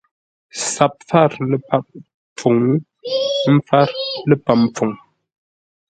SAP 0.71 0.93
pfár 1.01 1.31
ləpap 1.51 1.85
pfuŋ, 2.37 2.59
ə́ 3.49 3.55
pfár 3.65 3.89
ləpəm 4.29 4.61
pfuŋ. 4.73 4.91